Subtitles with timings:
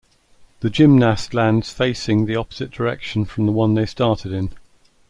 [0.61, 4.49] The gymnast lands facing the opposite direction from the one they started in.